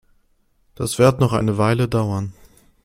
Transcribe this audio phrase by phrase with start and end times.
[0.73, 2.33] Das wird noch eine Weile dauern.